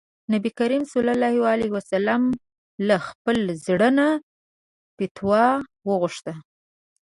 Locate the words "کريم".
0.59-0.83